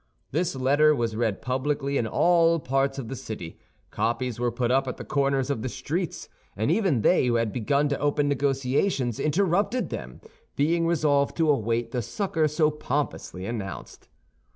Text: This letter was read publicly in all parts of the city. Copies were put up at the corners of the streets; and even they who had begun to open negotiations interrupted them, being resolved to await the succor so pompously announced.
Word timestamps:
This 0.31 0.55
letter 0.55 0.95
was 0.95 1.15
read 1.15 1.43
publicly 1.43 1.95
in 1.95 2.07
all 2.07 2.57
parts 2.59 2.97
of 2.97 3.07
the 3.07 3.15
city. 3.15 3.59
Copies 3.91 4.39
were 4.39 4.49
put 4.51 4.71
up 4.71 4.87
at 4.87 4.97
the 4.97 5.05
corners 5.05 5.51
of 5.51 5.61
the 5.61 5.69
streets; 5.69 6.27
and 6.57 6.71
even 6.71 7.03
they 7.03 7.27
who 7.27 7.35
had 7.35 7.53
begun 7.53 7.87
to 7.89 7.99
open 7.99 8.27
negotiations 8.27 9.19
interrupted 9.19 9.91
them, 9.91 10.19
being 10.55 10.87
resolved 10.87 11.37
to 11.37 11.51
await 11.51 11.91
the 11.91 12.01
succor 12.01 12.47
so 12.47 12.71
pompously 12.71 13.45
announced. 13.45 14.07